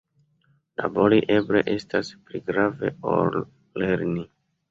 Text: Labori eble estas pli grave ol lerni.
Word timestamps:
Labori 0.79 1.19
eble 1.35 1.61
estas 1.75 2.09
pli 2.29 2.41
grave 2.49 2.91
ol 3.13 3.39
lerni. 3.83 4.27